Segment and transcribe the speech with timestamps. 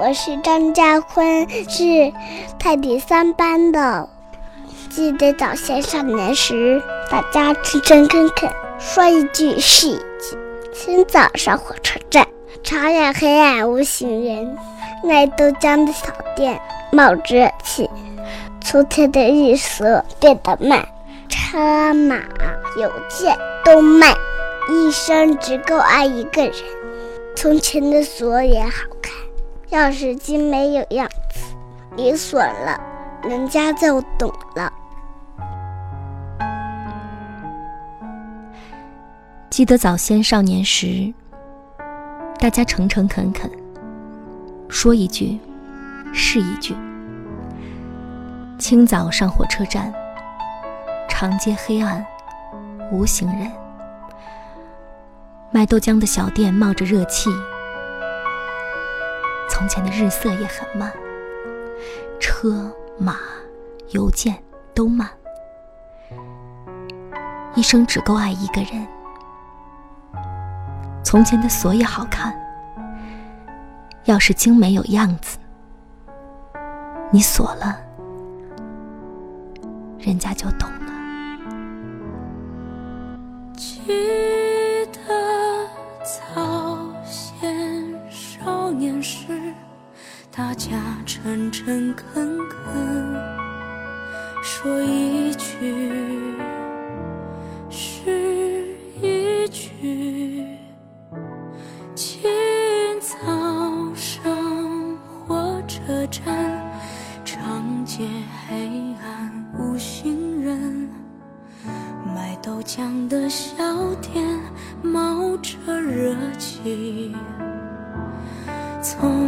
[0.00, 2.12] 我是张家坤，是
[2.56, 4.08] 泰迪三班的。
[4.88, 8.48] 记得早先少年时，大家诚诚恳恳，
[8.78, 10.38] 说一句是一句。
[10.72, 12.28] 清早上火车站，
[12.62, 14.56] 长眼黑暗无行人，
[15.02, 16.06] 卖豆浆的小
[16.36, 16.60] 店
[16.92, 17.90] 冒着热气。
[18.60, 20.86] 从前的日色变得慢，
[21.28, 21.58] 车
[21.92, 22.14] 马
[22.80, 24.14] 邮件都慢，
[24.70, 26.54] 一生只够爱一个人。
[27.34, 28.70] 从前的锁也好
[29.02, 29.12] 看，
[29.70, 31.54] 钥匙精美有样子，
[31.94, 32.80] 你锁了，
[33.22, 34.72] 人家就懂了。
[39.50, 41.12] 记得早先少年时，
[42.38, 43.50] 大家诚诚恳恳，
[44.70, 45.38] 说一句
[46.14, 46.74] 是一句。
[48.58, 49.92] 清早上火车站，
[51.10, 52.02] 长街黑暗，
[52.90, 53.52] 无行人。
[55.50, 57.28] 卖豆浆的小店冒着热气。
[59.48, 60.92] 从前的日色也很慢，
[62.20, 63.16] 车马
[63.90, 64.36] 邮件
[64.74, 65.08] 都慢，
[67.54, 68.86] 一生只够爱一个人。
[71.02, 72.38] 从前的锁也好看，
[74.04, 75.38] 钥匙精美有样子。
[77.10, 77.80] 你锁了，
[79.98, 80.78] 人家就懂了。
[90.38, 90.70] 大家
[91.04, 93.16] 诚诚恳恳，
[94.40, 96.32] 说一句
[97.68, 98.64] 是
[99.02, 100.46] 一句。
[101.96, 102.22] 清
[103.00, 103.16] 早
[103.96, 106.24] 上火车站，
[107.24, 108.06] 长街
[108.46, 110.88] 黑暗无行人，
[112.14, 113.67] 卖豆浆的小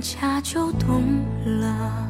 [0.00, 2.09] 人家就懂了。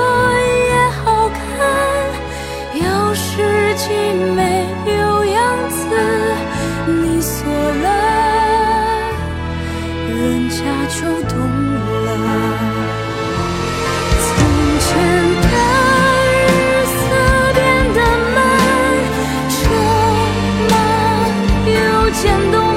[22.31, 22.70] 感动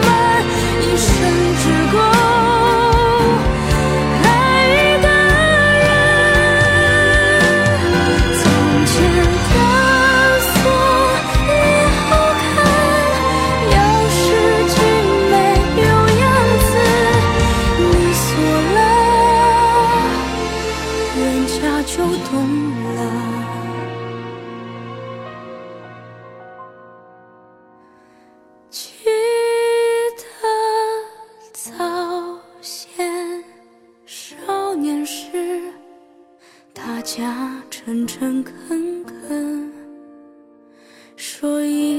[36.86, 39.72] 大家诚诚恳恳，
[41.16, 41.93] 说一。